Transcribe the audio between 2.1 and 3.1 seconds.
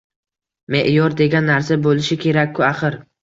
kerak-ku, axir